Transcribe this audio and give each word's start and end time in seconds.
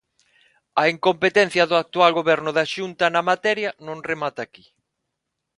A 0.81 0.83
incompetencia 0.93 1.67
do 1.69 1.75
actual 1.83 2.11
goberno 2.19 2.51
da 2.57 2.65
Xunta 2.73 3.05
na 3.15 3.21
materia 3.31 3.69
non 3.85 3.97
remata 4.11 4.39
aquí. 4.43 4.65